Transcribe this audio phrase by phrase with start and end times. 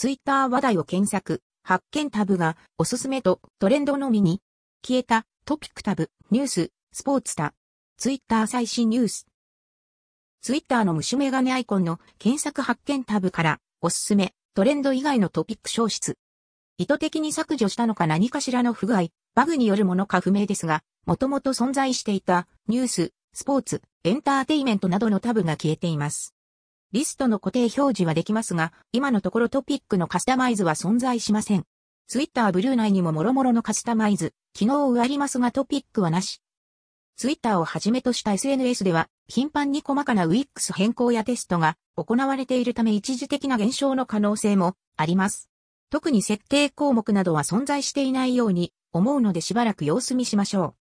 [0.00, 4.40] ツイッター話題を検索、発見タブがおすすめとトレンドのみに、
[4.82, 5.26] 消えた。
[5.44, 7.52] トピックタブ、ニュース、スポーツタ、
[7.98, 9.26] ツイッター最新ニュース。
[10.40, 16.16] ツイッターの虫眼鏡アイコンの検索発見タブからおすすめ、トレンド以外のトピック消失。
[16.78, 26.34] 意図的に削除したのか何かしらの不具合、バグによるものか不明ですが、もともと存在していたニュース、スポーツ、エンターテイメントなどのタブが消えています。
[26.92, 31.64] リストの固定表示はできますが、今のところトピックのカスタマイズは存在しません。
[32.08, 36.42] ツイッターブルー内にも諸々のカスタマイズ、機能はありますがトピックはなし。
[37.16, 45.48] ツイッターをはじめとした SNS では、頻繁に細かな Wix 変更やテストが行われているため一時的な減少の可能性もあります。
[45.90, 50.79] 特に設定項目などは存在していないように思うのでしばらく様子見しましょう。